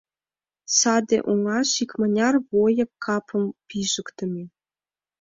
[0.77, 4.43] Саде оҥаш икмыняр воьык капым пижыктыме.